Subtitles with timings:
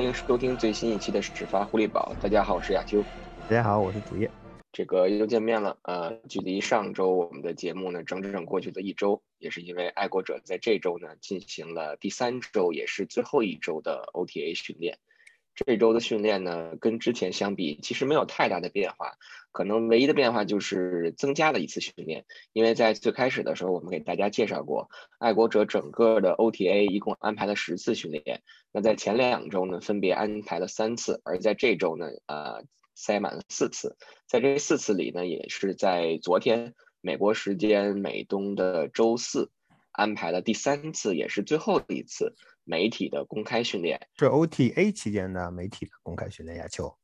[0.00, 2.16] 欢迎收听最新一期的始发狐狸堡。
[2.22, 3.04] 大家好，我是亚秋。
[3.50, 4.30] 大家好，我是主页。
[4.72, 5.76] 这个又见面了。
[5.82, 14.98] 呃，距离上周我们的节目呢，整整过去了一周，也是因为爱国者在这周呢进行了第三周，也是最后一周的 OTA 训练。
[15.66, 19.12] 这周的训练呢，跟之前相比，其实没有太大的变化，
[19.52, 22.24] 可能唯一的变化就是增加了一次训练。
[22.52, 24.88] 因为在最开始的时候，我们给大家介绍过，
[25.18, 28.42] 爱国者整个的 OTA 一共安排了十次训练。
[28.72, 33.96] 那在前两周呢，分别安排了三次，而在这周呢，呃，塞满了四次。
[34.26, 39.50] 在这四次里呢，也是在昨天美国时间美东的周四，
[39.92, 42.34] 安排了第三次，也是最后一次。
[42.70, 46.96] 媒体的公开训练是 OTA 期间的媒体的公开训练呀，秋。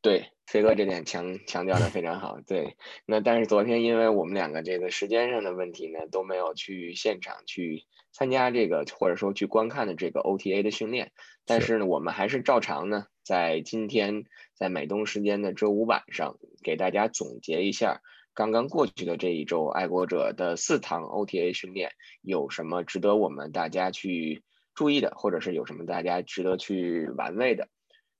[0.00, 2.40] 对，飞哥这点强强调的非常好。
[2.46, 11.10] 对，那但是昨天因为我们两个这个时间上的问题呢，都没有去现场去参加这个或者说去观看的这个 OTA 的训练。
[11.44, 18.00] 但是呢，我们还是照常呢，在今天在美东时间的周五晚上，给大家总结一下
[18.32, 21.90] 刚刚过去的这一周爱国者的四堂 OTA 训练
[22.22, 24.44] 有什么值得我们大家去。
[24.80, 27.68] 注意的，或者是有什么大家值得去玩味的。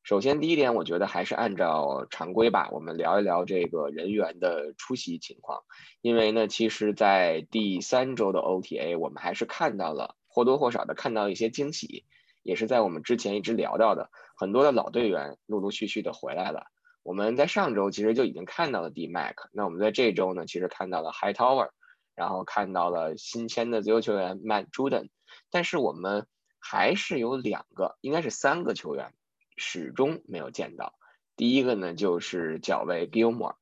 [0.03, 5.63] 首先，第一点，我觉得还是按照常规吧，我们聊一聊这个人员的出席情况。
[6.03, 12.05] 因为呢，其实，在第三周的 OTA，我们还是看到了或多或少的看到一些惊喜，
[12.43, 16.67] 也是在我们之前一直聊到的很多的老队员陆陆续续的回来了。
[17.03, 21.71] 我们在上周其实就已经看到了 D Mac，那我们在这周呢，其实看到了 High Tower，
[22.15, 25.09] 然后看到了新签的自由球员 Matt Juden，
[25.51, 26.27] 但是我们。
[26.61, 29.13] 还是有两个，应该是三个球员，
[29.57, 30.95] 始终没有见到。
[31.37, 33.57] 第一个呢就是脚卫 Gilmore，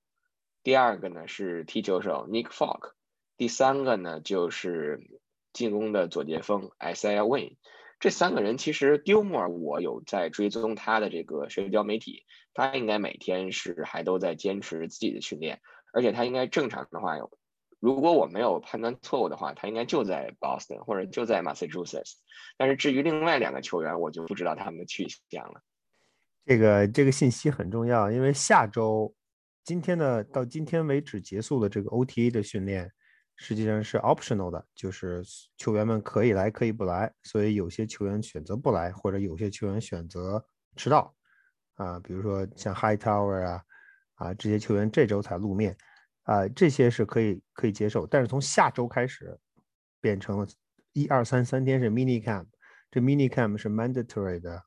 [0.62, 2.92] 第二个呢是踢球手 Nick f o l k
[3.36, 5.00] 第三个呢就是
[5.52, 7.56] 进攻的左截锋 Isaiah Wayne。
[8.00, 15.60] 这三个人其实 Gilmore 我有在追踪他的这个社交媒体，他应该每天是还都在坚持自己的训练，
[15.92, 17.37] 而且他应该正常的话有。
[17.80, 22.14] 如果我没有判断错误的话，他应该就在 Boston 或者就在 Massachusetts。
[22.56, 25.62] 但是至于另外两个球员，我就不知道他们的去向了。
[26.44, 29.14] 这个这个信息很重要，因为下周
[29.64, 32.90] 今天的到今天为止结束的这个 OTA 的训练，
[33.36, 35.22] 实际上是 optional 的，就是
[35.56, 37.12] 球员们可以来可以不来。
[37.22, 40.44] 所以有些球员选择不来，或者有些球员选择
[40.74, 41.14] 迟到
[41.74, 43.62] 啊，比如说像 High Tower 啊
[44.14, 45.76] 啊这些球员这周才露面。
[46.28, 49.34] 啊，这些是可以可以接受，但是从下周开始，
[49.98, 50.46] 变成了
[50.92, 52.44] 一二三三天是 mini camp，
[52.90, 54.62] 这 mini camp 是 mandatory 的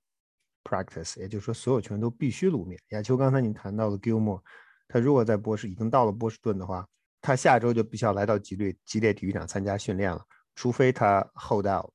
[0.63, 2.81] practice，也就是说所有球员都必须露面。
[2.89, 4.41] 亚秋刚才你谈到了 Gilmore，
[4.87, 6.83] 他如果在波士已经到了波士顿的话，
[7.21, 10.19] 他下周就必须要来到吉列吉列体育场参加训练了，
[10.55, 11.93] 除非他 hold out，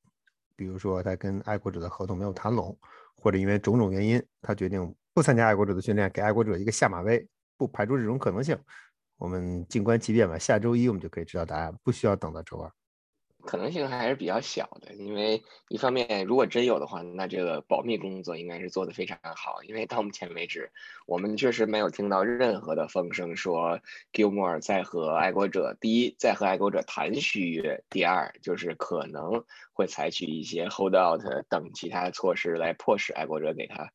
[0.55, 2.79] 比如说他跟爱国者的合同没有谈拢，
[3.17, 8.57] 或者因为种种原因他决定不参加爱国者的训练，给爱国者一个下马威，不排除这种可能性。
[9.19, 12.71] 我们静观其变吧，下周一我们就可以知道答案，不需要等到周二。
[13.47, 19.63] 可能性还是比较小的，因为一方面，如果真有的话，那这个保密工作应该是做得非常好。
[19.63, 20.73] 因为到目前为止，
[21.07, 23.79] 我们确实没有听到任何的风声说
[24.13, 33.93] Gilmore 在和爱国者第一在和爱国者谈续约，第二就是可能会采取一些 hold out 等其他措施来迫使爱国者给他。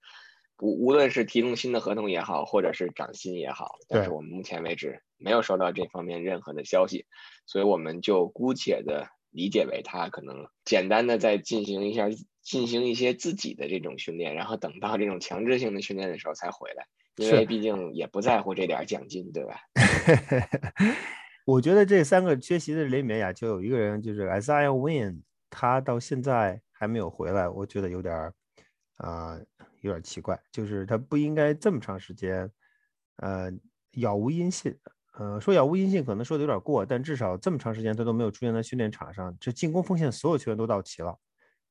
[0.62, 7.06] 无无论是提供新的合同也好，或者是涨薪也好，但是我们目前为止没有收到这方面任何的消息，
[7.48, 12.10] 所以我们就姑且的理解为他可能简单的在进行一下
[12.44, 16.86] 进行一些自己的这种训练，然后等到这种强制性的训练的时候才回来，
[17.18, 19.56] 因为毕竟也不在乎这点奖金，对吧？
[21.46, 28.32] 我觉得这三个缺席的人里面呀，就有一个人就是 Isaiah Win，他到现在还没有回来，我觉得有点
[28.98, 29.40] 啊。
[29.82, 32.50] 有点奇怪，就是他不应该这么长时间，
[33.18, 33.52] 呃，
[33.92, 34.76] 杳无音信。
[35.14, 39.36] 呃，说杳无音信可能说的有点过，但至少这么长时间他都没有出现在训练场上。
[39.40, 41.18] 这进攻锋线所有球员都到齐了，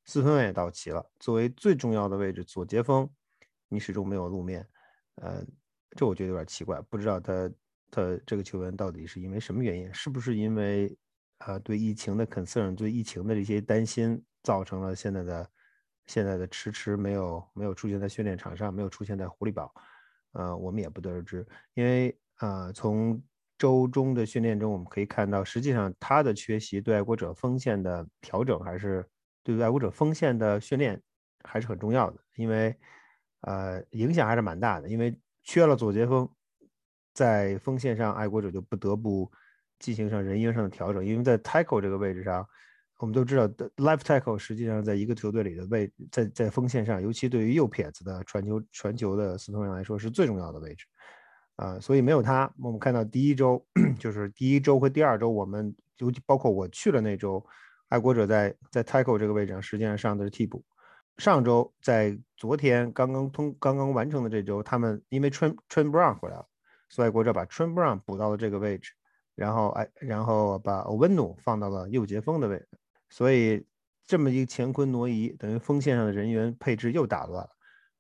[0.05, 1.11] 四分卫也到齐了。
[1.19, 3.09] 作为最重要的位置左接锋，
[3.69, 4.67] 你始终没有露面。
[5.15, 5.43] 呃，
[5.97, 7.51] 这我觉得有点奇怪，不知道他
[7.91, 9.93] 他这个球员到底是因为什么原因？
[9.95, 10.95] 是不是因为
[11.39, 15.51] 呃对疫情的 concern，对疫情的这些担心造成了现在的？
[16.11, 19.73] 现在的迟迟没有没有出现在训练场上，没有出现在狐狸堡，
[20.33, 21.47] 呃，我们也不得而知。
[21.75, 23.23] 因为呃，从
[23.57, 29.09] 周中的训练中，我们可以看到，实际上他的缺席对爱国者锋线的调整，还是
[29.45, 31.01] 对爱国者锋线的训练
[31.45, 32.19] 还是很重要的。
[32.35, 32.77] 因为
[33.43, 34.89] 呃，影响还是蛮大的。
[34.89, 36.29] 因为缺了左接锋，
[37.15, 39.31] 在锋线上，爱国者就不得不
[39.79, 41.07] 进行上人员上的调整。
[41.07, 42.45] 因为在 tackle 这个位置上。
[43.01, 50.85] 我们都知道，left tackle 实际上在一个球队里的位，在在锋线上，尤其对于右撇子的传球传球的四分卫来说是最重要的位置。
[51.57, 53.65] 啊，所以没有他，我们看到第一周
[53.99, 57.43] 就是第一周和第二周，我们尤其包括我去了那周，
[57.89, 60.63] 爱国者在在 tackle 这个位置上实际上上的是替补。
[61.17, 66.47] 上周在昨天刚刚通刚刚完成的这周，他们因为 Tran Tran Brown 回来了，
[66.91, 68.93] 所以爱国者把 Tran Brown 补到了这个位置，
[69.35, 72.69] 然后哎，然后把欧文努放到了右截锋的位置，
[73.11, 73.67] 所以
[74.07, 77.51] 这么一个乾坤挪移，等于锋线上的人员配置又打乱了。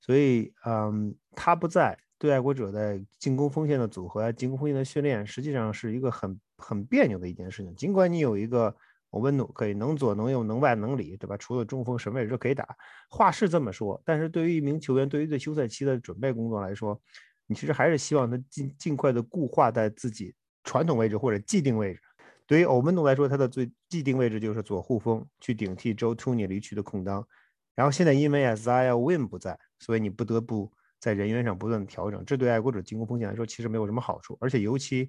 [0.00, 7.76] 所以，嗯，他不在，对爱国者在进攻锋线的组合、进攻锋线的训练，实际上是一个很很别扭的一件事情。
[7.76, 8.74] 尽管你有一个。
[9.12, 11.36] 我温努可以能左能右能外能里，对吧？
[11.36, 12.64] 除了中锋，什么位置都可以打。
[13.08, 16.96] 话是这么说，但是对于一名球员，对于对休赛期的准备工作来说，
[17.48, 20.32] 你其实还是希望他尽尽快的固化在自己
[20.62, 22.00] 传统位置或者既定位置。
[22.50, 27.24] 对于欧文努来说，他的最既定位置就是左护锋，去顶替 Joe t o n y 离去的空当。
[27.76, 30.68] 然后现在因为 Isaiah Win 不在，所以你不得不
[30.98, 32.24] 在人员上不断的调整。
[32.24, 35.08] 这对爱国者进攻锋线来说其实没有什么好处，而且尤其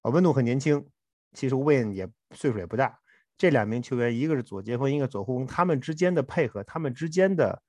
[0.00, 0.84] 欧文努很年轻，
[1.32, 2.98] 其实 Win 也岁数也不大。
[3.38, 7.62] 这两名球员，一个是左接锋，一个左护锋，他们之间的配合，他们之间的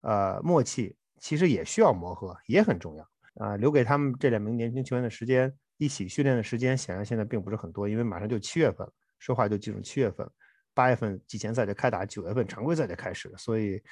[0.00, 3.56] 呃默契，其实也需要磨合，也很重要啊。
[3.56, 10.28] 留给他们这两名年轻球员的时间，一起训练的时间，显然现在并不是很多，因为马上就七月份了，说话就进入七月份，
[10.72, 13.82] 八月份季前赛就开打，九月份常规赛就开始了，所以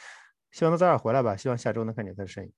[0.51, 2.53] 希望他早点回来吧，希望下周能看见他的身影。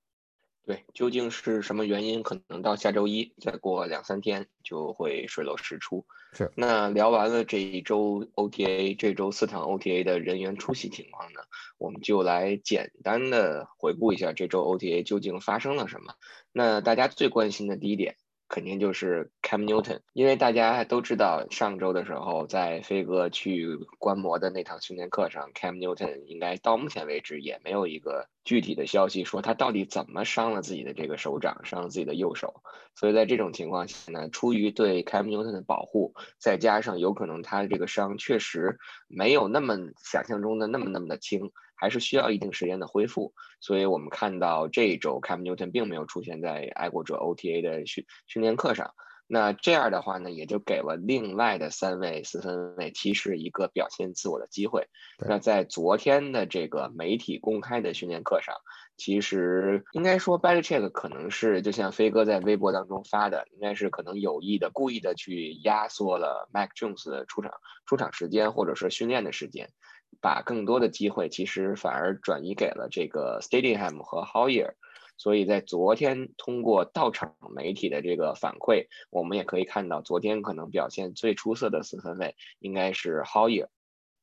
[0.66, 2.22] 对，究竟是什么原因？
[2.22, 6.06] 可能到下周一，再过两三天就会水落石出。
[6.32, 6.50] 是。
[6.56, 11.40] 那聊完了这一周 OTA，这周四场 OTA 的人员出席情况呢？
[11.76, 16.14] 我们就来简单的回顾一下这周 OTA 究竟发生了什么。
[16.50, 18.16] 那大家最关心的第一点。
[18.54, 32.62] 肯定就是 Cam Newton，因为大家都知道，上周的时候在飞哥去观摩的那堂训练课上，Cam Newton 应该到目前为止也没有一个具体的消息说他到底怎么伤了自己的这个手掌，伤了自己的右手。
[32.94, 38.78] 所以在这种情况下呢，出于对 Cam Newton 的保护，再加上有可能他的这个伤确实
[39.08, 41.50] 没有那么想象中的那么那么的轻。
[41.76, 48.92] 还是需要一定时间的恢复，所以我们看到这一周 Cam Newton 并没有出现在爱国者 OTA 的训训练课上。
[49.26, 54.86] 那这样的话呢，也就给了另外的三位四分卫其实一个表现自我的机会。
[55.18, 58.54] 那在昨天的这个媒体公开的训练课上，
[58.98, 67.50] 其实应该说 b a l i c h e c k 可能是就像飞哥在微博当中发的，应该是可能有意的、故意的去压缩了 Mac Jones 的出场
[67.86, 69.70] 出场时间，或者是训练的时间。
[70.20, 74.72] 把更多的机会其实反而转移给了这个 Stadium 和 Howyer
[75.16, 83.68] 所以在昨天通过到场媒体的这个反馈，我们也可以看到，昨天可能表现最出色的四分卫应该是 Howyer。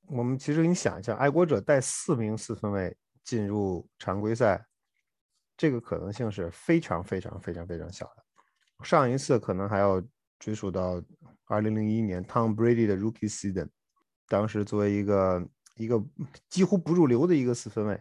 [0.08, 4.66] 我们其实你想一下，爱国者带四名四分卫进入常规赛，
[5.56, 8.24] 这个可能性是非常非常非常非常小的。
[8.84, 10.04] 上一次可能还要
[10.40, 11.02] 追溯到
[11.48, 13.70] 2001年 Tom Brady 的 Rookie Season，
[14.28, 15.48] 当时作为一个
[15.82, 16.00] 一个
[16.50, 18.00] 几乎不入流的一个四分卫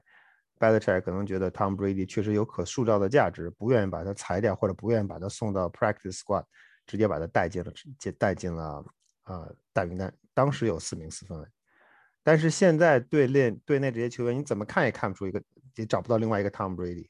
[0.58, 6.44] ，Belichick 可能觉得 Tom Brady 确实有可塑造的价值，不愿意把他裁掉，或者不愿意把他送到 Practice Squad，
[6.86, 8.84] 直接把他带进了，接带进了
[9.22, 10.12] 啊大名单。
[10.34, 11.46] 当时有四名四分卫，
[12.22, 15.42] 但是现在队内队内这些球员，你怎么看也看不出一个，
[15.76, 17.06] 也找不到另外一个 Tom Brady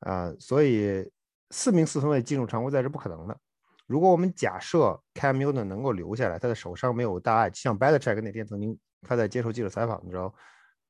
[0.00, 1.08] 啊，所以
[1.50, 3.38] 四名四分卫进入常规赛是不可能的。
[3.86, 8.76] 如果我们假设 Cam Newton 能够留下来，他的手伤没有大碍，像 Belichick 那天曾经。
[9.02, 10.34] 他在接受记者采访的时候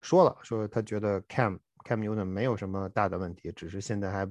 [0.01, 4.27] 说了，说他觉得 Cam Cam Newton 没有什么大的问题，只是现在还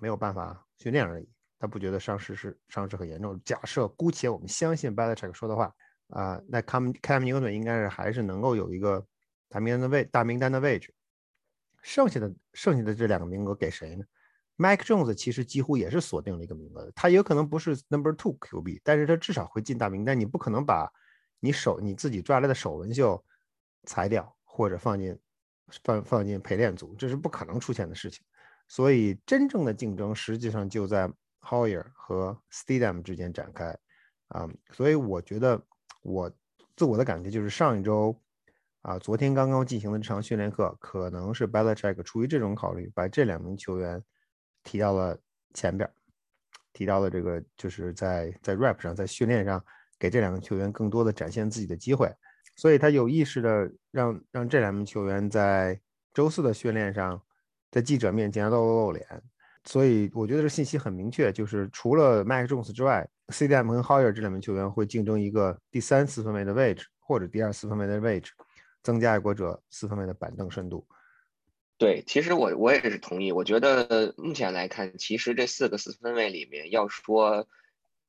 [0.00, 1.28] 没有办法训练而已。
[1.58, 3.40] 他不觉得伤势是伤势很严重。
[3.44, 5.74] 假设姑且我们相信 Belichick 说的话
[6.08, 9.06] 啊，那 Cam Cam Newton 应该是还是能够有一个
[9.48, 10.92] 大名单的位大名单的位置。
[11.80, 14.04] 剩下的剩下的这两个名额给谁呢
[14.56, 20.18] ？Mike Jones 其实几乎也是锁定了一个名额，他有可能不是 Number Two QB，但是他至少会进大名单。
[20.18, 20.90] 你不可能把
[21.44, 23.22] 你手你自己抓来的手纹绣
[23.82, 25.18] 裁掉，或者放进
[25.82, 28.24] 放放进陪练组，这是不可能出现的事情。
[28.66, 31.06] 所以真正的竞争实际上就在
[31.42, 33.76] Hoyer 和 Stidham 之间展开
[34.28, 34.48] 啊。
[34.72, 35.62] 所以我觉得
[36.00, 36.32] 我
[36.76, 38.18] 自我的感觉就是上一周
[38.80, 44.02] 啊，昨天刚刚进行的这场训练课，可能是 Belichick 出于这种考虑，把这两名球员
[44.62, 45.18] 提到了
[45.52, 45.92] 前边，
[46.72, 49.62] 提到了这个就是在在 Rap 上，在训练上。
[49.98, 52.12] 给这两个球员更多的展现自己的机会，
[52.56, 55.80] 所以他有意识的让让这两名球员在
[56.12, 57.20] 周四的训练上，
[57.70, 59.06] 在记者面前露露脸。
[59.64, 63.70] 所以我觉得这信息很明确，就是除了麦克·琼斯之外，C.D.M.
[63.70, 68.32] 和 Hoyer 这两名球员会竞争一个第三四分卫的位置，或者第二四分卫的位置。
[68.82, 70.86] 增加爱国者四分卫的板凳深度。
[71.78, 73.32] 对，其实我我也是同意。
[73.32, 77.48] 我觉得目前来看，其实这四个四分卫里面，要说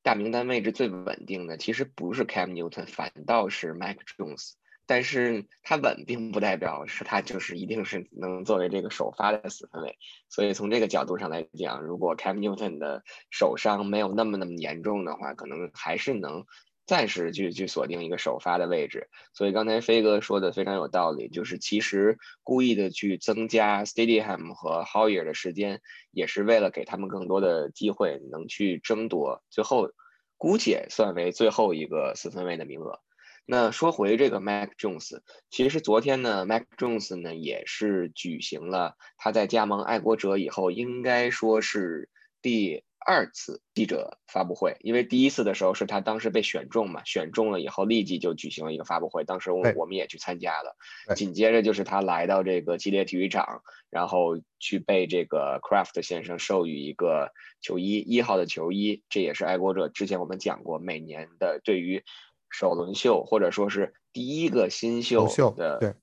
[0.06, 4.52] 大名单位置最稳定的，其实不是 Cam Newton，反倒是 Mike Jones。
[4.86, 9.98] 但是他稳，并不代表是他就是一定是能作为这个首发的四分卫。
[10.28, 16.46] 所以从这个角度上来讲，如果 Cam Newton 的手伤没有那么那么严重的话，可能还是能。
[16.86, 25.80] 暂时去去锁定一个首发的位置，所以刚才飞哥说的非常有道理，就是其实故意的去增加 Stadium 和 Hoyer 的时间，
[26.12, 29.90] 也是为了给他们更多的机会，能去争夺最后
[30.36, 33.00] 姑且算为最后一个四分卫的名额。
[33.44, 42.08] 那说回这个 Mac Jones，其实昨天呢，Mac Jones 呢也是举行了他在加盟爱国者以后，应该说是
[42.40, 42.84] 第。
[43.08, 50.76] 二次记者发布会，因为第一次的时候是他当时被选中嘛，选中了以后立即就举行了一个发布会，当时我我们也去参加了。
[51.14, 62.02] 紧接着就是他来到这个激烈体育场，然后去被这个 Craft 先生授予一个球衣一号的球衣，这也是爱国者之前我们讲过每年的对于
[62.50, 65.94] 首轮秀或者说是第一个新秀的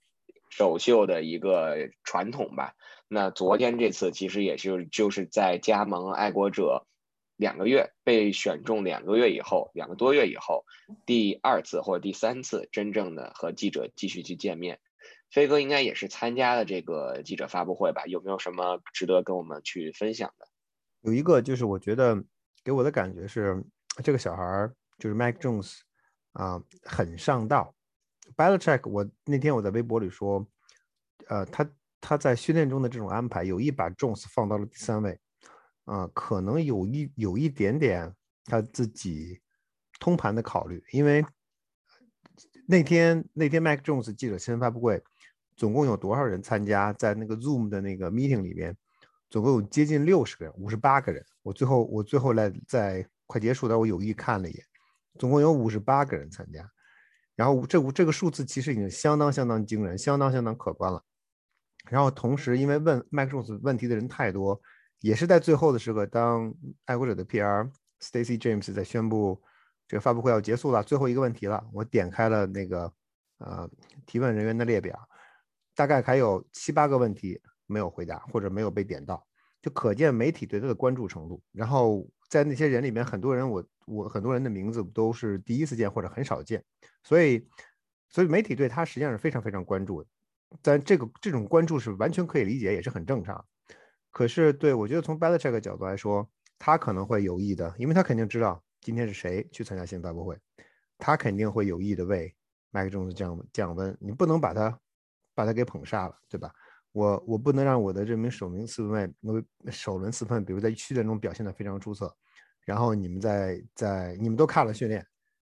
[0.50, 2.76] 首秀的一个传统吧。
[3.10, 6.86] 那昨天这次其实也就就是在加盟爱国者。
[7.44, 10.64] 两个月被选中，两个月以后，两个多月以后，
[11.06, 14.80] 第二次或者第三次真正的和记者继续去见面。
[15.30, 18.06] 飞哥应该也是参加了这个记者发布会吧？
[18.06, 20.48] 有没有什么值得跟我们去分享的？
[21.02, 22.24] 有一个就是我觉得
[22.64, 23.62] 给我的感觉是，
[24.02, 25.80] 这个小孩儿就是 Mac Jones
[26.32, 27.76] 啊，很上道。
[28.38, 30.48] Belichick，我那天我在微博里说，
[31.28, 31.70] 呃，他
[32.00, 35.20] 他在训练中的这种安排，有意把 Jones 放到了第三位。
[35.86, 38.14] 啊，可能有一有一点点
[38.46, 39.42] 他自己
[40.00, 41.26] 通盘的考虑，因为
[42.66, 45.04] 那天那天 Mac Jones 记者新闻发布会，
[45.58, 46.94] 总共有多少人参加？
[46.94, 48.76] 在那个 Zoom 的那个 meeting 里边，
[49.30, 51.26] 总共有接近六十个人，五十八个人。
[51.42, 54.66] 我最后我最后来在快结束的时候，我有意看了一眼，
[55.20, 56.70] 总共有五十八个人参加。
[57.36, 61.04] 然后这这个数字其实已经相当相当惊人，相当相当可观了。
[61.90, 64.62] 然后同时，因为问 Mac Jones 问题的人太多。
[65.04, 66.54] 也是在最后的时刻，当
[66.86, 67.70] 爱国者的 PR
[68.00, 69.44] Stacy James 在宣布
[69.86, 71.62] 这个发布会要结束了，最后一个问题了。
[71.74, 72.90] 我点开了那个
[73.40, 73.70] 呃
[74.06, 74.98] 提问人员的列表，
[75.76, 79.28] 大概还有七八个问题没有回答或者没有被点到，
[79.62, 81.44] 就可见媒体对他的关注程度。
[81.52, 86.64] 然后在那些人里面，很多人我我很多人的名字都是第一次见或者很少见，
[87.04, 87.46] 所以
[88.08, 90.08] 所以媒体对他实际上是非常非常关注的。
[90.62, 93.44] 但这个这种关注是完全可以理解，也是很正常。
[94.14, 96.30] 可是，对我觉得从 Belichick 角度来说，
[96.60, 100.38] 他可能会有意的，因为他肯定知道今天是谁去参加新闻发布会，
[101.00, 102.34] 他肯定会有意的为
[102.70, 103.98] 麦克 Jones 降降温。
[104.00, 104.80] 你不能把他
[105.34, 106.54] 把他给捧杀了，对吧？
[106.92, 112.16] 我我不能让我的这名首名四分卫，因为首轮四分，比如在训练中表现的非常出色，
[112.66, 115.04] 然后你们在在你们都看了训练，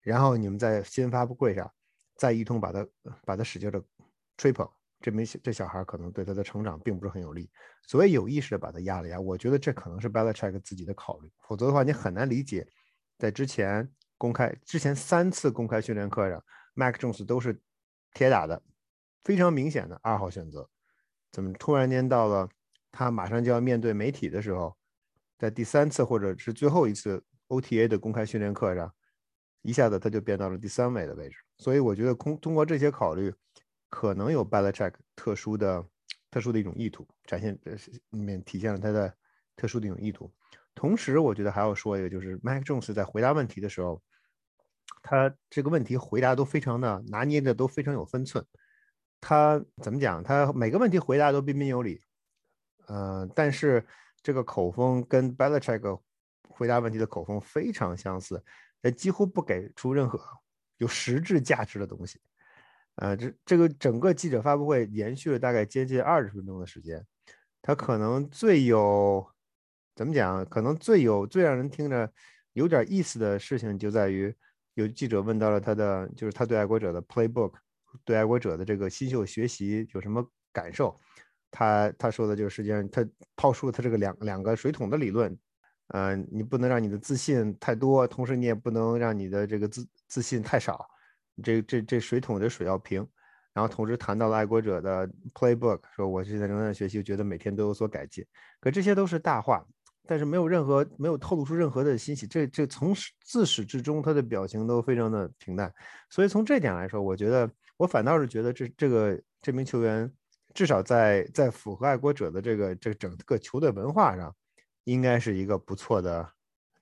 [0.02, 1.72] 然后你们在新闻发布会上
[2.14, 2.86] 再一通把他
[3.24, 3.82] 把他使劲的
[4.36, 4.68] 吹捧。
[5.00, 7.48] 这没这小孩可能对他的成长并不是很有利，
[7.86, 9.18] 所以有意识的把他压了压。
[9.18, 12.68] 我觉得这可能是 Belichick 自己的考虑，否则的话你很难理解，
[13.16, 17.58] 在之前公开之前三次公开训练课上，Mac Jones 都是
[18.12, 18.62] 铁打的，
[19.22, 20.68] 非常明显的二号选择，
[21.32, 22.46] 怎么突然间到了
[22.92, 24.76] 他马上就要面对媒体的时候，
[25.38, 28.94] 在第三次或者是最后一次 OTA 的公开训练课上，
[29.62, 31.36] 一下子他就变到了第三位的位置。
[31.56, 33.32] 所以我觉得通通过这些考虑。
[33.90, 35.84] 可能有 Belichick 特殊的、
[36.30, 37.76] 特殊的一种意图展现，呃
[38.10, 39.14] 里面体现了他的
[39.56, 40.32] 特殊的一种意图。
[40.74, 44.00] 同时，我觉得还要说一个，就是 Mac Jones 在回答问题的时候，
[45.02, 48.46] 他这个问题回答都非常的拿捏的都非常有分寸。
[49.20, 50.22] 他怎么讲？
[50.22, 52.00] 他每个问题回答都彬彬有礼，
[52.86, 53.84] 呃，但是
[54.22, 56.00] 这个口风跟 Belichick
[56.48, 58.42] 回答问题的口风非常相似，
[58.82, 60.18] 呃，几乎不给出任何
[60.78, 62.20] 有实质价值的东西。
[63.00, 67.02] 呃，这这个整个记者发布会延续了大概接近二十分钟的时间，
[67.62, 69.26] 他可能最有
[69.96, 70.44] 怎么讲？
[70.44, 72.12] 可能最有最让人听着
[72.52, 74.34] 有点意思的事情就在于，
[74.74, 77.54] 有记者问到了他的，就是他对爱国者的 playbook，
[78.04, 80.94] 对爱国者的这个新秀学习有什么感受？
[81.50, 83.02] 他他说的就是实际上他
[83.34, 85.34] 抛出了他这个两两个水桶的理论，
[85.88, 90.86] 呃，你不能让你的自信太多，同时你也不能让你的这个自自信太少。
[91.40, 93.06] 这这这水桶的水要平，
[93.52, 98.24] 然后同时谈到了爱国者的 playbook，说我现在仍在学习，觉得每天都有所改进。
[98.60, 99.64] 可这些都是大话，
[100.06, 105.72] 但是没有任何没有透露出任何的欣喜，这这从始自始至终他的表情都非常的平淡，
[106.08, 110.10] 所以从这点来说，我觉得我反倒是觉得这这个这名球员
[110.52, 114.34] 至少在在符合爱国者的这个这整个球队文化上，
[114.84, 116.28] 应该是一个不错的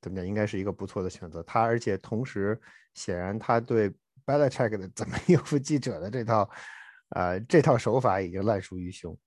[0.00, 0.26] 怎么讲？
[0.26, 1.42] 应该是一个不错的选择。
[1.42, 2.58] 他而且同时
[2.94, 3.92] 显然他对
[4.28, 6.50] Belichick 的怎么应付记者的这套
[7.16, 9.18] 呃这套手法已经烂熟于胸。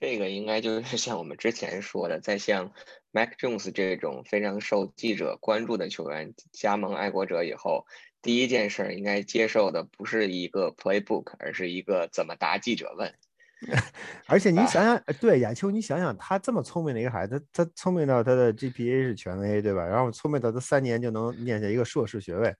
[0.00, 2.72] 这个应该就是像我们之前说的，在像
[3.12, 7.86] Mac Jones 这种非常受记者关注的球员加盟爱国者以后，
[8.20, 13.14] 第一件事应该接受的不是一个 playbook，而是一个怎么答记者问。
[14.26, 19.86] 而且你想想，对亚秋，你想想他这么聪明的一个孩子，他聪明到他的 GPA 是全 A，对吧？
[19.86, 22.54] 然后聪明到他三年就能念下一个硕士学位。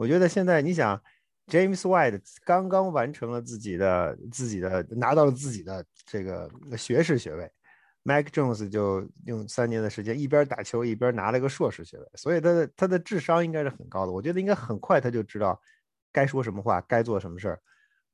[0.00, 0.98] 我觉得现在你想。
[1.46, 7.50] James White 刚刚完成了自己的自己的拿到了自己的这个学士学位
[8.04, 14.12] ，Mike Jones 就用三年的时间一边打球一边拿了个硕士学位，所以他的他的智商应该是很高的。
[14.12, 15.60] 我觉得应该很快他就知道
[16.12, 17.60] 该说什么话，该做什么事儿。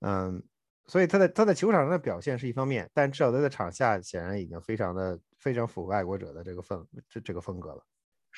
[0.00, 0.42] 嗯，
[0.86, 7.84] 所以他在他在球场上的表现是一方面，但至少他在场下显然已经非常的非常符合爱国者的这个风这这个风格了。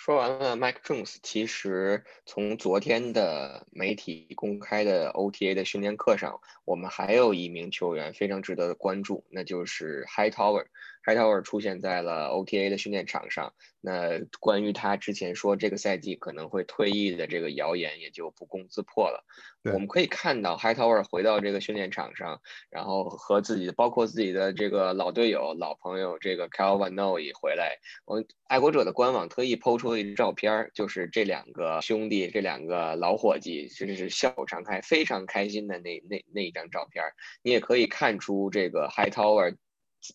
[0.01, 10.67] 说完了，Mike Jones，其实从昨天的媒体公开的 OTA 的训练课上，我们还有一名球员非常值得关注，那就是 High Tower
[11.09, 11.39] High Tower。
[11.49, 19.25] 出现在了 OTA 的训练场上，那关于他之前说这个赛季可能会退役的这个谣言也就不攻自破了。
[19.73, 27.79] 我们可以看到 Hightower 回到这个训练场上，然后和自己的包括自己的这个老队友、老朋友这个 Calvin Noy 回来。
[28.05, 37.05] 我爱国者的官网特意抛出了一照片，就是这两个兄弟、这两个老伙计，真是笑口常开、非常开心的那那那一张照片。
[37.43, 39.57] 你也可以看出这个 Hightower。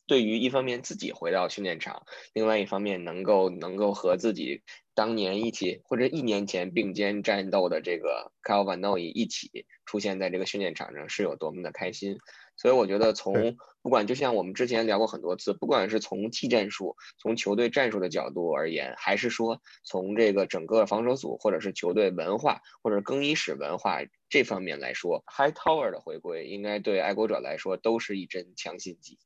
[0.08, 12.18] 对于一方面自己回到训练场，另外一方面能够能够和自己当年一起或者一年前并肩战斗的这个 Kyle Van Noy 一起出现在这个训练场上是有多么的开心。
[12.56, 29.18] 所以我觉得从不管就像我们之前聊过很多次，不管是从技战术、从球队战术的角度而言，还是说从这个整个防守组或者是球队文化或者更衣室文化这方面来说，High Tower 的回归应该对爱国者来说都是一针强心剂。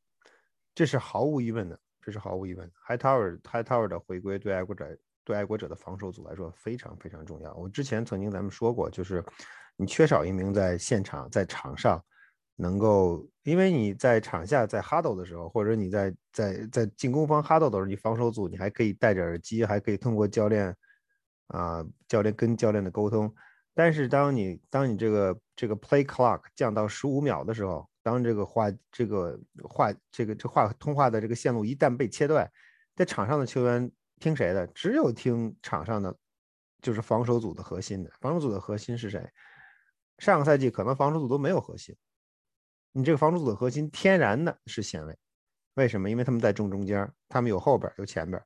[0.78, 2.74] 这是毫无疑问的，这是毫无疑问的。
[2.88, 7.52] High Tower High Tower 的回归对爱国者对爱国者的防守组来说非常非常重要。
[7.56, 9.26] 我之前曾经咱们说过，就是
[9.76, 12.00] 你缺少一名在现场在场上
[12.56, 20.76] 能够，因为你在场下在哈斗的时候，或者你在在在进攻方哈斗的时候，你防守组你还可以戴着耳机，还可以通过教练
[21.48, 23.34] 啊教练跟教练的沟通。
[23.74, 32.50] 但是当你当你这个这个 Play Clock 降到十五秒的时候，当这个话这个话这个这话通话的这个线路一旦被切断，
[32.96, 34.66] 在场上的球员听谁的？
[34.68, 36.16] 只有听场上的，
[36.82, 38.10] 就是防守组的核心的。
[38.22, 39.30] 防守组的核心是谁？
[40.20, 41.94] 上个赛季可能防守组都没有核心，
[42.94, 45.18] 你这个防守组的核心天然的是线位，
[45.74, 46.10] 为什么？
[46.10, 48.42] 因为他们在正中间，他们有后边有前边，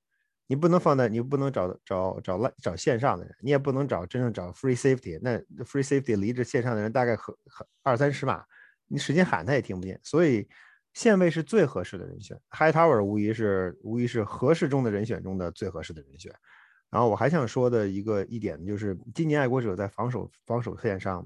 [0.48, 8.44] 你不能放在你不能找找找赖找线上的人，你也不能找真正找 free safety，那 free safety 离着线上的人大概和和二三十码。
[8.92, 10.46] 你使劲喊他也听不见，所以
[10.94, 12.38] 线位是最合适的人选。
[12.50, 16.34] High Tower 无疑是无疑是合适中的人选中的最合适的人选。
[16.90, 21.26] 然后我还想说的一个一点就是，今年爱国者在防守防守线上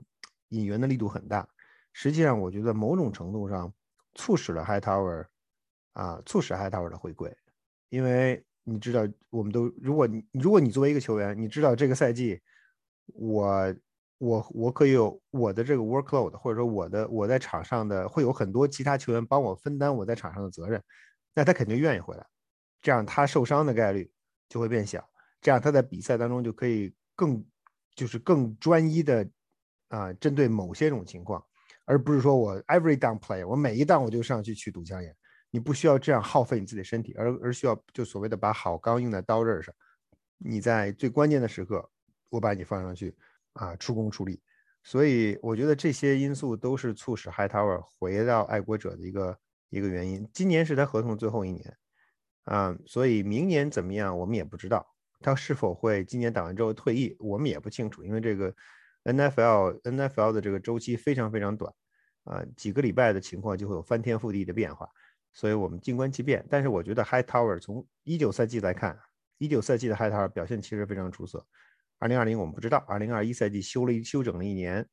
[0.49, 1.47] 引援的力度很大。
[1.91, 3.73] 实际上，我觉得某种程度上
[4.13, 5.25] 促使了 High Tower
[5.93, 7.35] 啊，促使 High Tower 的回归。
[7.89, 12.39] 因为你知道，我们都如果你如果你作为一个球员，你知道这个赛季
[13.07, 13.75] 我。
[14.17, 20.81] 我我可以有我的这个 workload，或者说我的我在场上的会有很多其他球员帮我分担我在场上的责任，
[21.33, 22.25] 那他肯定愿意回来，
[22.81, 24.09] 这样他受伤的概率
[24.47, 25.05] 就会变小，
[25.41, 27.45] 这样他在比赛当中就可以更
[27.93, 29.27] 就是更专一的
[29.89, 31.43] 啊针对某些种情况，
[31.83, 35.13] 而不是说我 every down play 我每一档我就上去去堵枪眼，
[35.51, 39.75] 你不需要这样耗费你自己身体，而而需要就所谓的把好钢用在刀刃上，
[40.37, 41.89] 你在最关键的时刻
[42.29, 43.13] 我把你放上去。
[43.55, 44.41] 啊，出工出力，
[44.83, 49.37] 所以我觉得这些因素都是促使 High Tower 回到爱国者的一个
[49.69, 50.29] 一个原因。
[50.33, 51.77] 今年是他合同最后一年，
[52.43, 54.85] 啊，所以明年怎么样我们也不知道。
[55.21, 58.53] 他是否会今年打完之后退役，我们也不清楚，因为这个
[59.05, 61.73] NFL NFL 的这个周期非常非常短，
[62.25, 64.87] 啊，几个礼拜的情况就会有翻天覆地的变化，
[65.33, 66.45] 所以我们静观其变。
[66.49, 68.99] 但是我觉得 High Tower 从一九赛季来看，
[69.37, 71.47] 一九赛季的 High Tower 表现其实非常出色。
[72.05, 74.87] 二零二零我们不知道，二零二一赛季休了一休整了一年，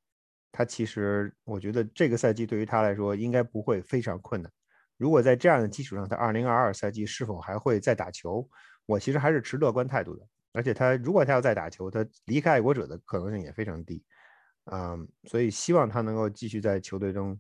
[0.51, 4.51] 他其实我觉得这个赛季对于他来说应该不会非常困难。
[4.97, 8.49] 如果在这样的基础上，他二零二二赛季是否还会再打球，
[8.87, 10.27] 我其实还是持乐观态度的。
[10.53, 14.03] 而且他如果他要再打球，他离开爱国者的可能性也非常低。
[14.73, 17.39] 嗯，所以希望他能够继续在球队中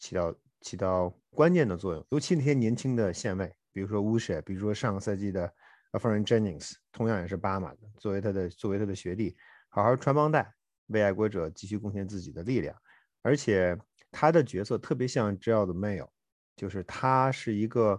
[0.00, 5.54] 起到起到关键的作用，尤其那些年轻的线位，比如说乌舍，比如说上个赛季的
[5.92, 9.34] a f r a n Jennings，同样也是巴马的，作为他的作为他的学弟，
[9.68, 10.52] 好好传帮带，
[10.88, 12.76] 为爱国者继续贡献自己的力量。
[13.22, 13.78] 而且
[14.10, 16.08] 他的角色特别像 j e 的 Mail，
[16.56, 17.90] 就是他是一个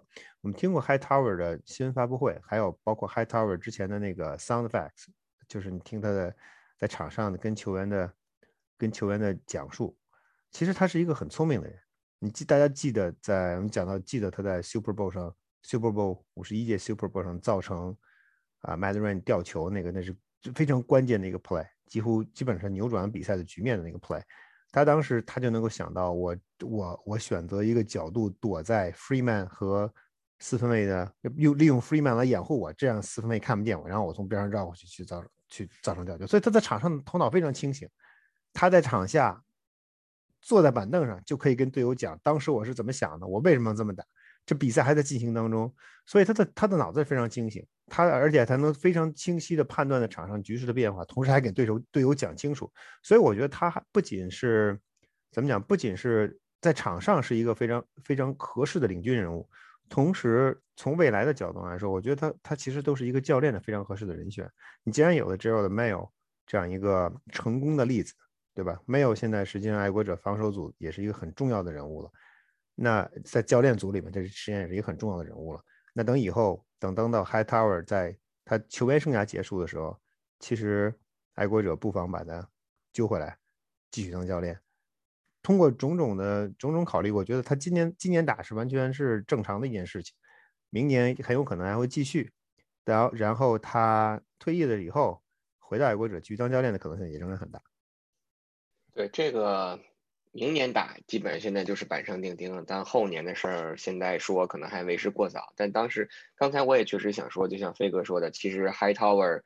[0.41, 5.05] 我们听过 High Tower 的新闻发布会，还有包括 High Tower 之前的那个 Sound Facts，
[5.47, 6.35] 就是你听他的
[6.77, 8.13] 在场上的跟球员的。
[8.75, 9.95] 跟球员的讲述，
[10.51, 11.79] 其实他是一个很聪明的人。
[12.19, 17.95] 你记大家记得在我们讲到记得他在 Super Bowl 上 Super Bowl 五十一届 Super Bowl 上造成
[18.59, 20.15] 啊 m a d r a n 吊球那个，那是
[20.53, 24.21] 非常关键的一个 play，几乎基本上扭转了比赛的局面的那个 play。
[24.71, 29.93] 他当时他就能够想到我我我选择一个角度躲在 Freeman 和
[30.39, 36.25] 四分卫的，用利用 Freeman 来掩护我，这样四分卫看不见我，然后我从边上绕过去去造去造成吊球。
[36.25, 37.87] 所以他在场上头脑非常清醒。
[38.51, 39.41] 他在场下
[40.41, 44.03] 坐在板凳上，就可以跟队友讲当时我是怎么想的，我为什么这么打。
[44.45, 45.73] 这比赛还在进行当中，
[46.05, 52.71] 所以他的他的脑子非常清醒，他而且他能非常清晰的判断的场上局势的变化，同时还给对手队友讲清楚。
[53.01, 54.79] 所以我觉得他还不仅是
[55.31, 59.47] 怎么讲，不仅是在场上是一个非常非常合适的领军人物，
[59.89, 64.49] 同时从未来的角度来说，我觉得他他其实都是一个教练的非常合适的人选。
[64.83, 66.09] 你既然有了 Gerald Mayo
[66.45, 68.13] 这样一个成功的例子。
[68.55, 68.79] 对吧？
[68.85, 72.11] 没有，现在实际上爱国者防守组也是一个很重要的人物了。
[72.75, 75.63] 那在教练组里面，这实际上也是一个很重要的人物了。
[75.93, 79.99] 那等以后，等等到 High Tower 在他球员生涯结束的时候，
[80.39, 80.93] 其实
[81.35, 82.49] 爱国者不妨把他
[82.91, 83.37] 揪回来，
[83.91, 84.59] 继续当教练。
[85.41, 90.15] 通过种种的种种考虑，我觉得他今年今年打是完全是正常的一件事情。
[90.69, 92.31] 明年很有可能还会继续。
[92.85, 95.21] 然后，然后他退役了以后，
[95.59, 97.61] 回到爱国者继续当教练的可能性也仍然很大。
[98.93, 99.79] 对这个
[100.35, 102.63] 明年打，基本上现在就是板上钉钉了。
[102.65, 105.53] 但后年的事儿，现在说可能还为时过早。
[105.55, 109.43] 但当时刚才我也确实想说，就像飞哥说的，其实 High Tower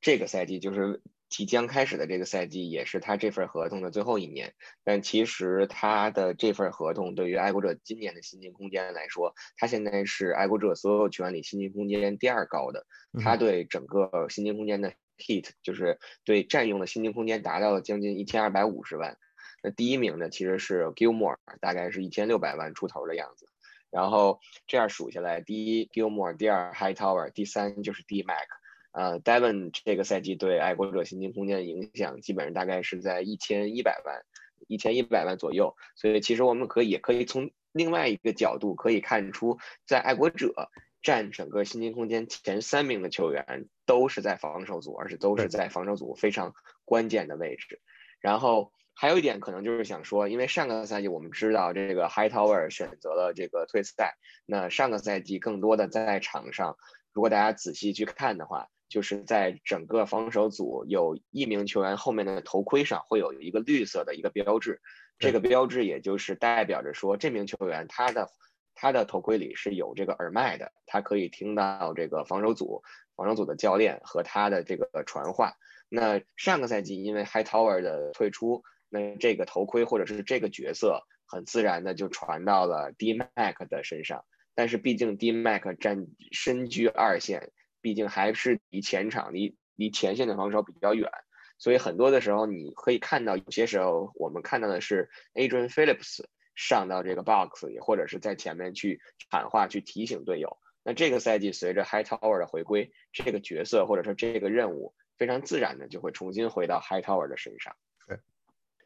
[0.00, 4.54] 这个赛季就是即将开始的这个赛季，也是他这份合同的最后一年。
[4.82, 12.84] 但其实他的这份合同对于爱国者今年的薪金空间来说，他现在是爱国者所有球员里薪金空间第二高的。
[13.22, 14.92] 他对整个薪金空间的。
[15.16, 19.16] Heat 就是对占用的薪金空间达到了将近一千二百五十万，
[19.64, 23.48] 那第一名呢其实是 Gilmore，大概是一千六百万出头的样子。
[23.90, 28.46] 然后这样数下来，第一 Gilmore，第二 High Tower，第三就是 D Mac。
[28.92, 34.22] 呃，Devon 这个赛季对爱国者薪金空间的影响，基本上大概是在一千一百万，
[34.68, 35.74] 一千一百万左右。
[35.96, 40.70] 所以其实我们可以也可以从另外一个角度可以看出，在爱国者。
[41.04, 46.54] 占整个薪金空间前三名的球员都是在防守组，而且都是在防守组非常
[46.86, 47.82] 关键的位置。
[48.20, 54.14] 然后还有一点可能就是想说，因为上个赛季我们知道这个 High Tower 选择了这个退赛，
[54.46, 56.76] 那上个赛季更多的在场上，
[57.12, 64.80] 如果大家仔细去看的话，就是在整个防守组有一名球员后面的头盔上会有一个绿色的一个标志，
[65.18, 68.30] 这个标志也就是代表着说这名球员他的。
[68.76, 72.82] 他的头盔里是有这个耳麦的，他可以听到这个防守组、
[73.14, 75.52] 防守组的教练和他的这个传话。
[75.88, 84.24] 那上个赛季因为 High Tower 的退出，那这个头盔或者是这个角色很自然的就传到了 D Mac 的身上。
[84.54, 91.10] 但是毕竟 D Mac 站身居二线，毕竟还是离前场、离离前线的防守比较远，
[91.58, 96.24] 所以很多的时候你可以看到，有些时候我们看到的是 Adrian Phillips。
[96.56, 100.56] 上到这个 box 里，或者是在前面去喊话、去提醒队友。
[100.84, 107.74] 那这个赛季随着 High Tower 的回归，这个角色或者说这个任务，非常自然的就会重新回到 High Tower 的身上。
[108.06, 108.20] 对，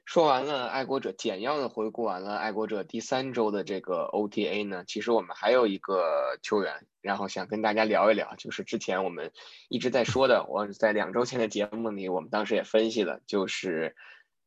[0.09, 9.33] 说完了爱国者，简要的回顾完了爱国者第三周的这个 OTA 呢，其实我们还有一个球员，然后想跟大家聊一聊，就是之前我们
[9.69, 13.95] 一直在说的，我在两周前的节目里，我们当时也分析了，就是。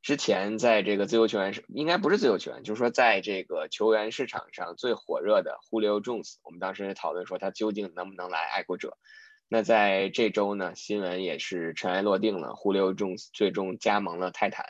[0.02, 8.98] 之前在这个自由球员是应该不是自由球员，就是说在这个球员市场上最火热的 Julio Jones，我们当时也讨论说他究竟能不能来爱国者。
[9.48, 14.66] 那在这周呢，新闻也是尘埃落定了，Julio Jones 最终加盟了泰坦。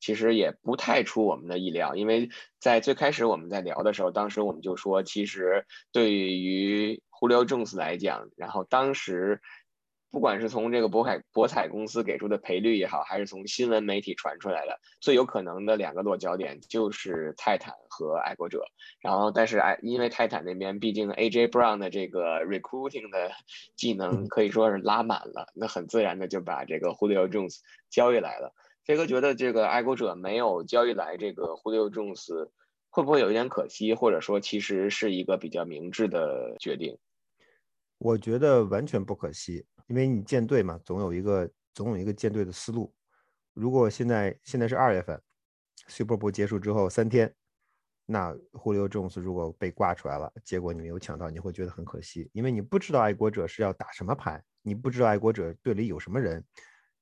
[0.00, 2.28] 其实也不太出我们的意料，因为
[2.58, 9.40] 在最开始我们在聊的时候，当时我们就说，其实对于 Julio Jones 来讲，然后当时。
[10.12, 18.64] 不管是从这个博彩博彩公司给出的赔率也好，还是从新闻媒体传出来的，最有可能的两个落脚点就是泰坦和爱国者。
[19.00, 23.30] 然后，但是哎，因为泰坦那边毕竟 AJ Brown 的这个 recruiting 的
[23.76, 27.58] 技能可以说是拉满了，那很自然的就把这个 Julio Jones
[27.90, 28.54] 交易来了。
[28.86, 32.48] 飞哥觉得这个爱国者没有交易来这个 Julio Jones，
[32.88, 36.96] 会不会有一点可惜，或者说其实是一个比较明智的决定？
[37.98, 42.94] 我觉得完全不可惜，因为你建队嘛，总有一个总有一个建队的思路。
[43.54, 45.20] 如果现在现在是二月份
[45.88, 47.34] ，Super Bowl 结束之后三天，
[48.04, 56.44] 那胡里奥·詹姆斯如果被挂出来了，结果你没有抢到，你会觉得很可惜，因为你不知道爱国者是要打什么牌，你不知道爱国者队里有什么人，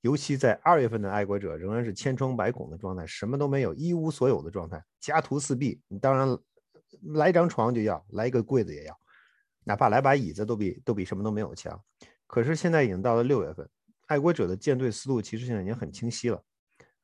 [0.04, 5.80] 尤其在二月份的爱国者仍然是千疮百孔的状态，什么都没有，一无所有的状态，家徒四壁。
[5.88, 6.28] 你当然
[7.14, 8.94] 来张床就要，来一个柜子也要。
[9.64, 11.82] 哪怕来把椅子都比都比什么都没有强，
[12.26, 13.66] 可是现在已经到了六月份，
[14.06, 16.42] 爱国者的舰队思路其实现在已经很清晰了，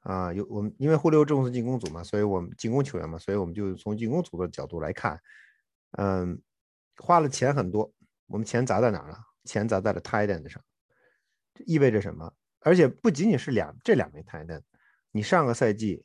[0.01, 5.19] 啊，有我们因为互留重视进攻组嘛，所以我们进攻球员嘛，所以我们就从进攻组的角度来看，
[5.93, 6.39] 嗯，
[6.99, 7.91] 花了钱很多，
[8.27, 9.17] 我们钱砸在哪儿了？
[9.45, 10.63] 钱砸在了 tight end 上，
[11.65, 12.31] 意味着什么？
[12.61, 14.63] 而且不仅仅是两这两名 titan
[15.11, 16.05] 你上个赛季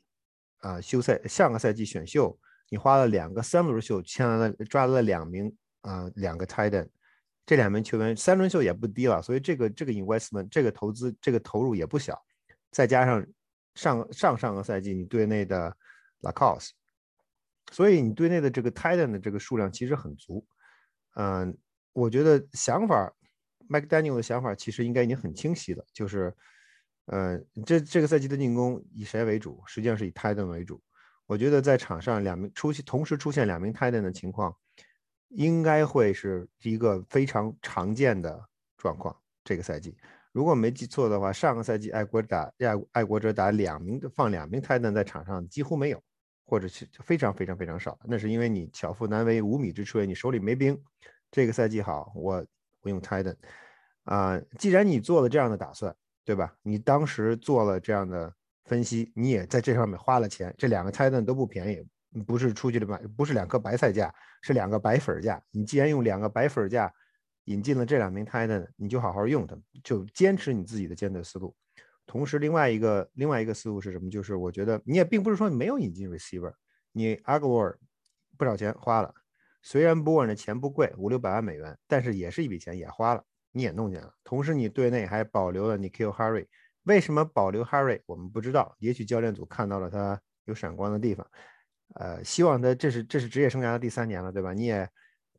[0.58, 2.38] 啊休赛，上个赛季选秀，
[2.68, 5.56] 你花了两个三轮秀签来了抓了两名。
[5.82, 6.88] 啊，两个 titan
[7.46, 12.20] 这两名球员三轮秀也不低了，所以这个这个 investment 这个投资这个投入也不小，
[12.72, 13.24] 再加上
[13.76, 15.76] 上上上个赛季你队内的
[16.22, 16.70] lacos，
[17.70, 20.44] 所以你队内的这个 Titan 的这个数量其实很足。
[21.14, 21.56] 嗯，
[21.92, 23.14] 我觉得想法
[23.68, 26.34] ，McDaniel 的想法其实应该已经很清晰了，就是，
[27.06, 29.62] 呃，这这个赛季的进攻以谁为主？
[29.66, 30.82] 实际上是以 tight end 为主。
[31.26, 34.54] 我觉得在场上两名出现同时出现两名 tight end 的情况。
[35.30, 38.40] 应该会是一个非常常见的
[38.78, 39.14] 状况。
[39.42, 39.94] 这个赛季，
[40.30, 46.00] 如果没记错的话，上个赛季爱国打爱爱国者打两名放两名泰坦在场上几乎没有，
[46.44, 47.98] 或者是非常非常非常少。
[48.04, 50.80] 那是因为你巧妇难为无米之炊，你手里没兵。
[51.32, 52.46] 这个赛季好，我
[52.86, 53.36] 我用泰坦
[54.04, 54.40] 啊。
[54.58, 55.94] 既然你做了这样的打算，
[56.24, 56.54] 对吧？
[56.62, 58.32] 你当时做了这样的
[58.64, 61.86] 分析，你也在这上面花了钱，这两个泰坦都不便宜。
[62.26, 65.42] 不是出去的买，不是两颗白菜价，是两个白粉价。
[65.50, 66.90] 你既然用两个白粉价
[67.44, 71.54] 引进了这两名 Titan，你就好好用它，就坚持你自己的舰队思路。
[72.06, 74.08] 同时，另外一个另外一个思路是什么？
[74.08, 76.54] 就是我觉得你也并不是说没有引进 Receiver，
[76.92, 77.78] 你 a g l o r
[78.38, 79.12] 不少钱花了，
[79.68, 84.14] 虽然 Born 的钱不贵，五六百万美元，但是也是一笔钱也花了，你也弄进了。
[84.22, 86.46] 同时，你队内还保留了你 Kill Harry，
[86.84, 88.00] 为什么保留 Harry？
[88.06, 91.28] 我们不知道，也许教练组看到了他有闪光的地方。
[91.96, 94.52] 呃，希望他这是这是职业生涯的第三年了，对吧？
[94.52, 94.88] 你也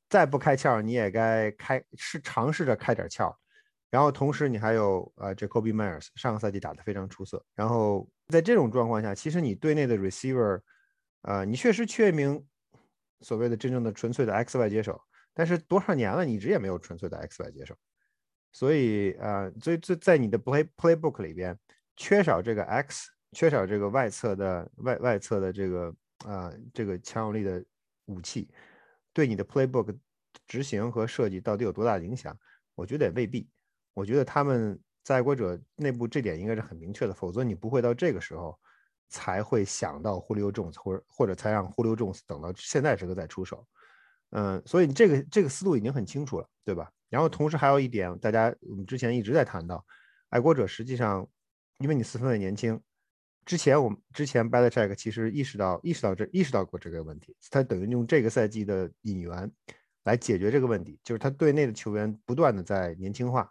[0.10, 3.34] 再不开窍，你也该开试尝试着开点窍。
[3.90, 7.42] 然后同时你还有呃，Jacoby Myers 上个赛季打得非常出色。
[7.56, 10.60] 然后在这种状况下，其实你队内的 receiver，
[11.22, 12.46] 呃，你确实缺一名
[13.22, 15.02] 所谓的真正的纯粹的 X Y 接手。
[15.34, 17.76] 但是多少年了，你一直也没有纯粹的 X Y 接手。
[18.52, 21.58] 所以呃，所以在你的 play playbook 里边
[21.96, 25.94] 缺少这个 X，缺少这个外侧的外外侧的这个。
[26.26, 27.64] 啊，这个强有力的
[28.06, 28.50] 武器
[29.14, 29.96] 对你的 playbook
[30.48, 32.36] 执行和设计到底有多大影响？
[32.74, 33.48] 我觉得也未必。
[33.94, 38.60] 我觉得他们在爱国者内部这点应该是很明确的，否则你不会到这个时候
[39.10, 43.66] 才会想到忽悠 Jones，或者或者才让忽悠 Jones 等到现在这个再出手。
[44.32, 46.92] 嗯，所以这个这个思路已经很清楚了，对吧？
[47.10, 49.86] 然后同时还有一点，大家我们之前一直在谈到，
[50.30, 51.26] 爱国者实际上
[51.80, 52.80] 因为你四分卫年轻。
[53.46, 59.50] 之前我们之前 b a l c h e c k 其实意识到意识到这意识到过这个问题，他等于用这个赛季的引援
[60.04, 63.50] 来解决这个问题，就是他队内的球员不断的在年轻化，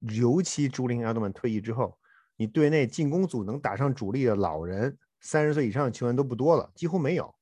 [0.00, 1.98] 尤其朱林·埃德曼退役之后，
[2.40, 7.34] 你队内进攻组能打上主力的老人，三十岁以上的球员都不多了，几乎没有。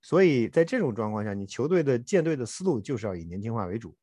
[0.00, 3.94] 所以在这种状况下，你球队的建队的思路就是要以年轻化为主。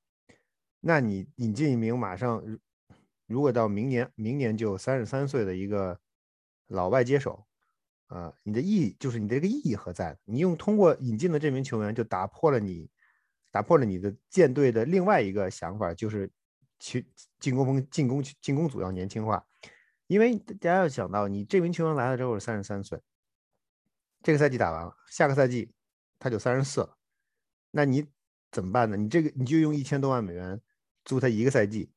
[0.81, 2.43] 那你引进一名马上，
[3.25, 5.99] 如果到明年明年就三十三岁的一个。
[6.67, 7.45] 老外接手，
[8.07, 10.17] 啊，你的意义就是你的这个意义何在？
[10.23, 12.89] 你用通过引进的这名球员，就打破了你，
[13.51, 16.31] 打破了你的舰队的另外一个想法，就是
[16.79, 17.05] 去
[17.39, 19.45] 进攻锋进攻进攻组要年轻化。
[20.07, 23.01] 因为大家要想到，你这名球员来了之后是三十三岁，
[24.21, 25.73] 这个赛季打完了，下个赛季
[26.19, 26.97] 他就三十四了，
[27.71, 28.07] 那你
[28.51, 28.97] 怎么办呢？
[28.97, 30.61] 你这个你就用一千多万美元
[31.05, 31.91] 租他一个赛季，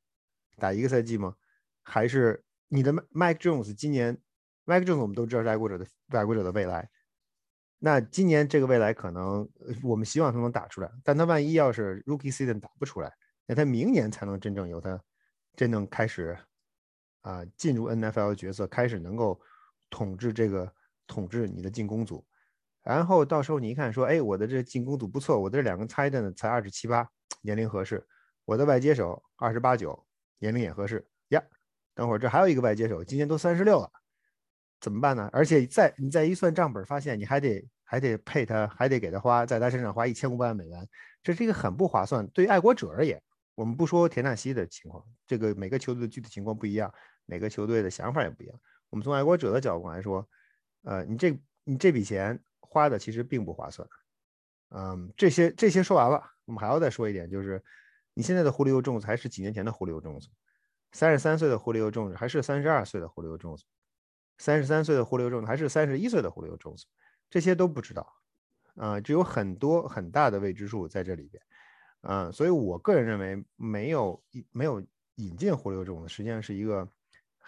[0.57, 1.37] 打一个赛季吗？
[1.83, 4.17] 还是你的 Mike Jones 今年
[4.65, 6.91] ？Mike· Jones 我们都知道是爱国者的爱国者的未来，
[7.79, 9.49] 那今年这个未来可能
[9.85, 13.13] 我们希望他能打出来，但他万一要是 Rookie Season 打不出来，
[13.47, 15.01] 那他明年才能真正由他
[15.55, 16.37] 真正开始
[17.27, 19.41] 啊进入 NFL 角色，开始能够
[19.91, 20.73] 统治这个
[21.09, 22.25] 统治你的进攻组，
[22.85, 27.09] 然后到时候你一看说，哎，我的这进攻组不错，我的这两个 tight end 才二十七八，
[27.43, 28.07] 年龄合适，
[28.45, 30.07] 我的外接手二十八九，
[30.39, 31.43] 年龄也合适呀。
[31.97, 33.91] 等会儿这还有一个外接手，今年都三十六了，
[34.81, 35.29] 怎么办呢？
[35.33, 40.89] 而且再你再一算账本，发现你还得还得配他，还得给他花，在他身上花一千五百万美元，
[41.25, 42.25] 这是一个很不划算。
[42.29, 43.21] 对于爱国者而言，
[43.55, 46.93] 我们不说田纳西的情况，这个每个球队的具体情况不一样，
[47.27, 48.59] 每个球队的想法也不一样。
[48.89, 50.27] 我们从爱国者的角度来说，
[50.83, 53.87] 呃，你这你这笔钱花的其实并不划算。
[54.71, 57.63] 嗯，这些这些说完了，我们还要再说一点，就是
[58.15, 60.21] 你现在的狐狸又重还是几年前的狐狸又重
[60.93, 63.59] 三十三岁的狐狸又重还是三十二岁的狐狸又重
[64.39, 66.75] 三十三岁的狐狸又重还是三十一岁的狐狸又重
[67.29, 68.13] 这些都不知道。
[68.77, 71.43] 啊，只有很多很大的未知数在这里边。
[72.03, 74.85] 嗯，所以我个人认为，没有没有
[75.15, 76.87] 引进胡流这种子，实际上是一个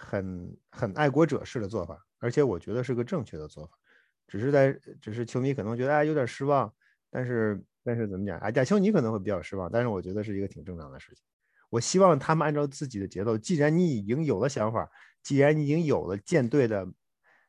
[0.00, 3.72] 很很爱国者式的做法，而且我觉得是个正确的做法。
[4.28, 6.72] 只是在，只是球迷可能觉得哎有点失望，
[7.10, 8.48] 但是但是怎么讲啊？
[8.48, 11.24] 假球你可能会比较失望，但是我觉得是一个挺正常的事情。
[11.68, 13.36] 我希望他们按照自己的节奏。
[13.36, 14.88] 既然你已经有了想法，
[15.22, 16.86] 既然你已经有了舰队的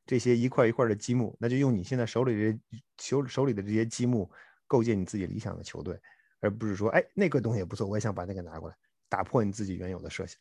[0.08, 2.60] 这些一块一块的积木，那就用你现在手里的
[2.98, 4.28] 球手里的这些积木，
[4.66, 6.00] 构建你自己理想的球队。
[6.40, 8.76] 而不是说，哎，那个东西也不错，我也想把那个拿过来，
[9.10, 10.40] 打破你自己原有的设想。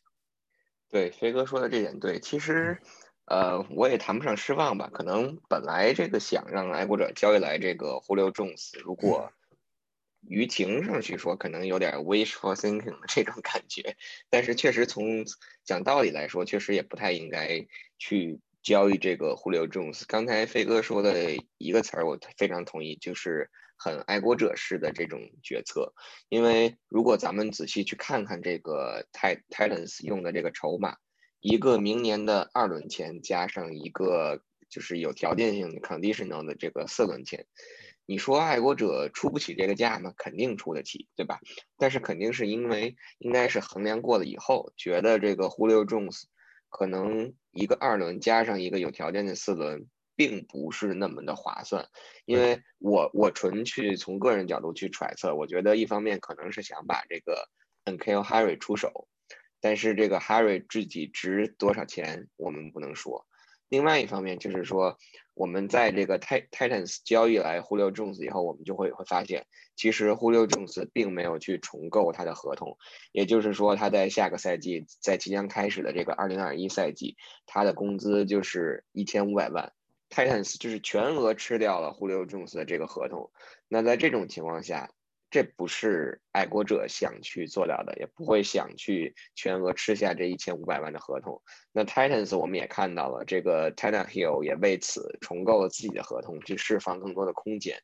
[0.89, 2.79] 对，飞哥说的这点对，其实，
[3.25, 4.89] 呃，我也谈不上失望吧。
[4.91, 9.31] 可能本来这个想让爱国者交易来这个胡流重死，如果
[10.27, 13.95] 于情上去说，可能有点 wishful thinking 的这种感觉。
[14.31, 15.25] 但是确实从
[15.63, 17.67] 讲道理来说，确实也不太应该
[17.99, 20.05] 去交易这个胡流重死。
[20.07, 23.51] 刚才飞哥说的一个词儿，我非常同意，就是。
[23.81, 25.93] 很爱国者式的这种决策，
[26.27, 30.97] 因为如果咱们仔细去看看这个 Titans 用的这个筹码，
[31.39, 37.45] 一个明年的二轮签加上一个就是有条件性的 conditional 的这个四轮签，
[38.05, 40.13] 你说爱国者出不起这个价吗？
[40.17, 41.39] 肯定出得起，对吧？
[41.77, 46.23] 但是肯定是因为应该是衡量过了以后，觉得这个 Julio Jones
[46.67, 49.87] 可能一个二轮加上一个有条件的四轮。
[50.19, 51.87] 并不是那么的划算，
[52.25, 57.47] 因为我我纯去从个人角度去揣测，我觉得一方面可能是想把这个
[57.85, 59.07] Nkl Harry 出手，
[59.61, 63.25] 但是这个 Harry 自己值多少钱我们不能说。
[63.69, 64.97] 另外一方面就是说，
[65.35, 69.45] 我们在这个 Titans 交易来 Julio Jones 以后，我们就会会发现，
[69.77, 72.77] 其实 Julio Jones 并没有去重构他的合同，
[73.13, 79.71] 也就是说他在下个赛季，在即将开始的这个2021赛季，他的工资就是一千五百万。
[80.09, 83.31] Titans 就是全额吃掉了 Julio Jones 的这个合同，
[83.67, 84.89] 那在这种情况下，
[85.29, 91.41] 这不是爱国者想去做到的，也不会想去全额吃下这一千五百万的合同。
[91.71, 97.79] 那 Titans 我们也看到了，这个 Titan Hill 也为此重构了自己的合同，去释放更多的空间。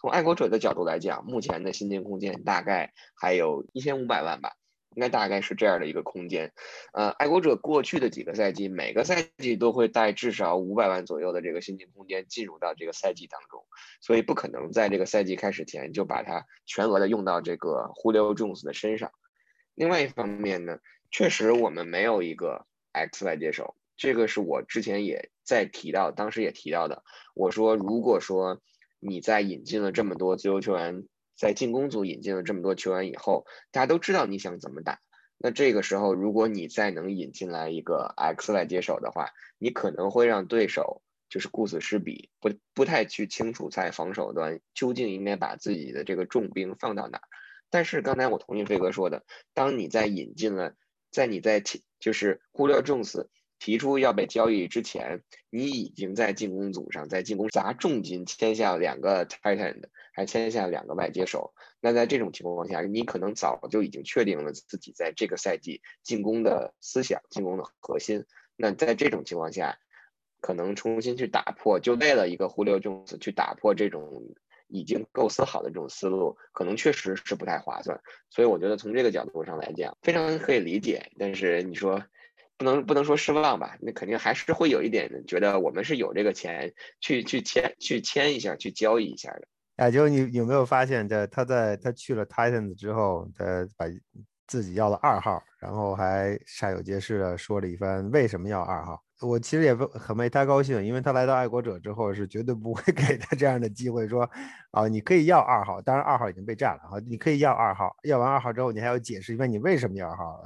[0.00, 4.57] 从爱国者的角度来讲，目前的薪金空间大概还有一千五百万吧。
[4.98, 6.52] 应该大概是这样的一个空间，
[6.92, 13.64] 呃，爱国者过去的几个赛季，每个赛季都会带至少五百万左右的这个薪金空间进入到这个赛季当中，
[14.00, 19.12] 所以不可能在这个赛季开始前就把它全额的用到这个 Julio Jones 的身上。
[19.76, 20.80] 另外一方面呢，
[21.12, 28.60] 确实我们没有一个 X 外接手，这个是我之前也在提到，当时也提到的，我说如果说
[28.98, 31.06] 你在引进了这么多自由球员。
[31.38, 35.00] 在进攻组引进了这么多球员以后，大家都知道你想怎么打。
[35.38, 47.20] 那这个时候，如果你再能引进来一个 X 来接手的话，你可能会让对手就是顾此失彼，不不太去清楚在防守端究竟应该把自己的这个重兵放到哪。
[47.70, 49.24] 但是刚才我同意飞哥说的，
[49.54, 50.74] 当你在引进了，
[51.12, 51.62] 在你在
[52.00, 53.28] 就是忽略重视。
[53.58, 61.52] 提出要被交易之前，你已经在进攻组上在进攻砸重金签下两个 Titan，还签下两个外接手。
[61.80, 68.24] 那在这种情况下，你可能早就已经确定了自己在这个赛季进攻的思想、进攻的核心。
[68.54, 69.78] 那在这种情况下，
[70.40, 74.36] 可能重新去打破，就为了一个忽略重视去打破这种
[74.68, 78.00] 已经构思好的这种思路，可能确实是不太划算。
[78.30, 81.10] 所以我觉得从这个角度上来讲，非常可以理解。
[81.18, 82.04] 但是你说。
[82.58, 89.48] 不能不能说失望吧，那肯定还是会有一点觉得我们是有这个钱去去签去签一下去交易一下的。
[89.76, 93.44] 哎，就你有没有发现，在他在他去了 Titans 之后，他
[93.76, 93.86] 把
[94.48, 99.00] 自己要了二号，然后还煞有介事的说了一番为什么要二号。
[99.20, 104.28] 我其实也很为他高兴，因为他来到爱国者之后是绝对不会 给他这样的机会，说
[104.72, 110.42] 啊你可以要二号，当然二号已经被占了哈，你可以要二号，要完二号之后你还要解释一遍你为什么要二号。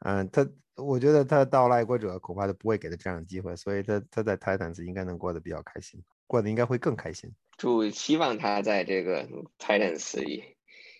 [0.00, 0.46] 嗯，他
[0.78, 7.30] 我觉得他到了爱国者恐怕都不会给他这样的机会，所以他他在 Titans 应该能过得比较开心，过得应该会更开心。
[7.56, 9.26] 祝希望他在这个
[9.58, 10.44] Titans 一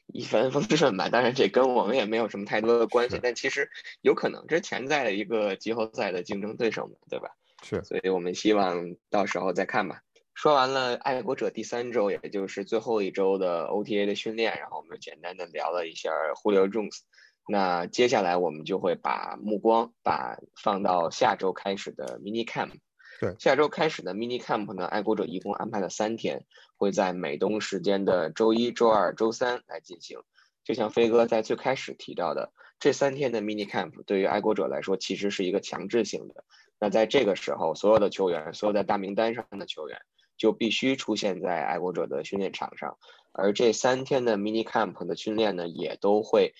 [0.06, 1.08] 一帆风顺吧。
[1.08, 3.70] 当然，这跟我们也没有什么太多的关系，但其实
[4.00, 7.28] 有可能这是潜在的一个季后赛的竞争对手嘛，对吧？
[7.62, 10.02] 是，所以我们希望到时候再看吧。
[10.34, 16.10] 说完了爱国者第三周，也就是最后一周的 OTA 的训练，然后我们简单的聊了一下
[16.42, 17.00] Julio Jones。
[17.48, 22.72] 那接下来我们就会把目光把放到下周开始的 Mini Camp。
[23.20, 26.44] 对，下周开始的 Mini Camp 呢，爱国者一共安排了三天，
[26.76, 30.20] 会在美东时间的周一周二周三来进行。
[30.62, 36.44] 就像飞哥在最开始提到的，这三天的 Mini Camp 对于爱国者来说其实是一个强制性的。
[36.78, 39.98] 那在这个时候，所有的球员，所有在大名单上的球员。
[40.36, 42.96] 就必须出现在爱国者的训练场上，
[43.32, 46.54] 而这三天的 mini camp 的训练呢，也都会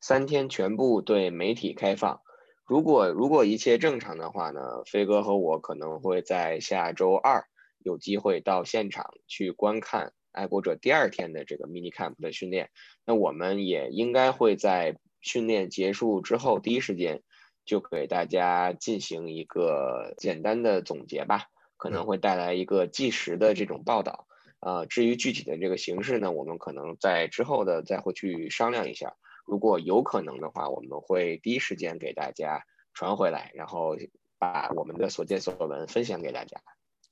[0.00, 2.20] 三天全部对媒体开放。
[2.64, 7.44] 如果如果一切正常的话呢，飞哥和我可能会在下周二
[7.78, 12.70] 有机会到现场去观看爱国者第二天的这个 mini camp 的训练。
[13.04, 17.22] 那我们也应该会在训练结束之后第一时间
[17.64, 21.46] 就给大家进行一个简单的总结吧。
[21.76, 24.26] 可能会带来一个即时的这种报道，
[24.60, 29.16] 呃，至于具体的这个形式呢，我们可能在之后的再会去商量一下。
[29.50, 32.62] 如果有可能的话，我们会第一时间给大家
[32.94, 33.96] 传回来，然后
[34.38, 36.56] 把我们的所见所闻分享给大家。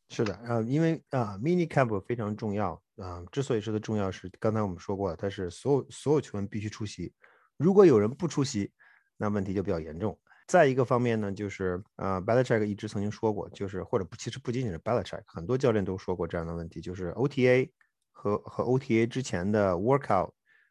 [0.09, 7.13] 是的，呃，因为啊，mini camp 非常重要，啊，之所以说的重要是，刚才我们说过了，它是所有所有球员必须出席，
[7.57, 8.71] 如果有人不出席，
[9.17, 10.17] 那问题就比较严重。
[10.47, 17.71] 再一个方面呢，就是呃，Belichick 一直曾经说过，就是或者不，其实不仅仅是 Belichick，很多教练都说过这样的问题，就是 OTA
[18.13, 20.31] 和和 OTA 之前的 workout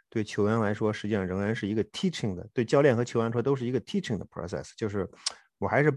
[0.09, 5.09] 对球员来说，实际上仍然是一个 teaching 的，对教练和球员说都是一个 teaching 的 process，就是
[5.57, 5.91] 我还是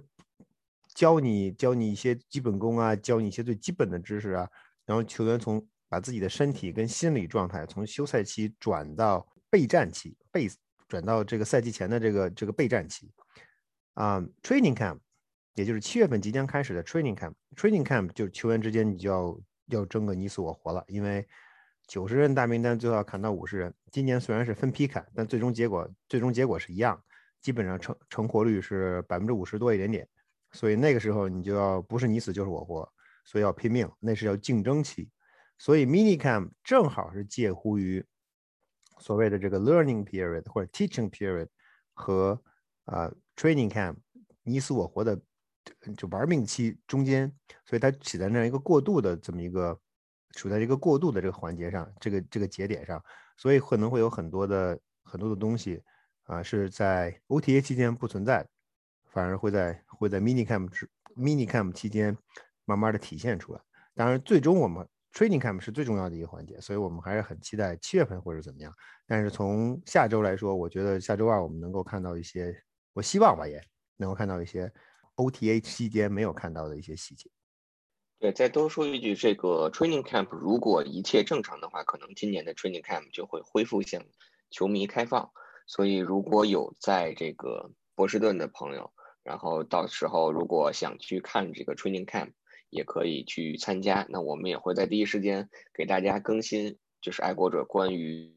[0.94, 4.48] 教你教你一些基本功啊，教你一些最基本的知识啊，
[4.84, 10.48] 然后球员从把自己的身体跟心理状态从休赛期转到备战期，备
[10.88, 13.10] 转到这个赛季前的这个这个备战期。
[13.94, 14.98] 啊，training camp，
[15.54, 17.34] 也就是七月份即将开始的 training camp。
[17.56, 21.26] training camp 就是球员之间你就要要争个你死我活了，因为
[21.90, 23.74] 九十人大名单最后要砍到五十人。
[23.90, 27.02] 今年虽然是分批砍，但最终结果最终结果是一样，
[27.40, 30.08] 基本上成成活率是百分之五十多一点点。
[30.52, 32.88] 所以那个时候你就要不是你死就是我活，
[33.24, 35.10] 所以要拼命，那是要竞争期。
[35.58, 38.06] 所以 mini camp 正好是介乎于
[39.00, 41.48] 所谓的这个 learning period 或者 teaching period
[41.92, 42.40] 和
[42.84, 43.12] 啊。
[43.36, 43.96] Training camp，
[44.42, 45.18] 你死我活的
[45.96, 47.32] 就玩命期中间，
[47.64, 49.80] 所以它起在那样一个过渡的这么一个，
[50.32, 53.02] 处在一个过渡的这个环节上，这个这个节点上，
[53.36, 55.82] 所以可能会有很多的很多的东西
[56.24, 58.46] 啊是在 OTA 期间不存在，
[59.10, 60.70] 反而会在会在 mini camp
[61.16, 62.16] mini camp 期间
[62.64, 63.60] 慢慢的体现出来。
[63.94, 68.72] 当然，最终我们 training camp 是最重要的一个环节，所以我们还是很期待七月份或者怎么样。
[69.06, 72.62] 但是从下周来说，我觉得下周二我们能够看到一些。
[72.92, 73.62] 我希望吧，也
[73.98, 74.70] 能够看到一些
[75.14, 77.30] OTA 期间没有看到的一些细节。
[78.20, 84.04] 对，再多说一句，这个 Training Camp 如果一切正常的话，可能今年的 Training Camp 就会恢复向
[84.50, 85.30] 球迷开放。
[85.66, 88.92] 所以如果有在这个波士顿的朋友，
[89.22, 92.32] 然后到时候如果想去看这个 Training Camp，
[92.68, 94.06] 也可以去参加。
[94.10, 96.78] 那我们也会在第一时间给大家更新。
[97.00, 98.30] 就是爱国者关于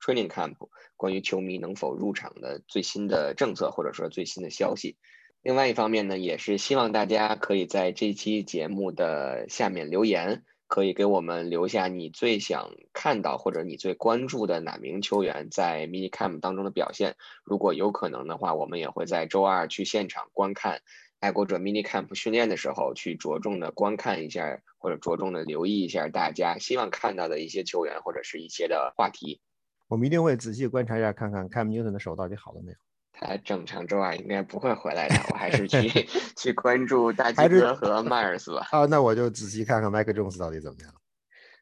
[0.00, 0.56] training camp
[0.96, 4.96] 关于球迷能否入场的最新的政策或者说最新的消息。
[5.42, 17.16] 另外一方面呢，也是希望大家可以在这期节目的下面留言，可以给我们留下你最想看到或者你最关注的哪名球员在 mini camp 当中的表现。
[17.42, 20.80] 如果有可能的话，我们也会在周二去现场观看。
[21.18, 29.40] 爱国者 mini camp 训练的时候，去着重的观看一下，或者着重的留意一下大家希望看到的一些球员或者是一些的话题。
[29.88, 32.76] 我们一定会仔细观察一下，看看 Cam Newton 的手到底好了没有。
[33.24, 35.88] 他正常周二应该不会回来的，我还是去
[36.36, 38.68] 去关注大吉哥和迈尔斯吧。
[38.70, 40.92] 啊，那我就仔细看看 Mike Jones 到底怎么样。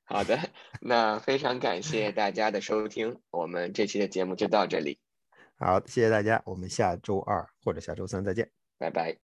[0.05, 0.39] 好的，
[0.81, 4.99] 那非常感谢大家的收听，我们这期的节目就到这里。
[5.59, 9.30] 好，谢谢大家，我们下周二或者下周三再见，拜拜。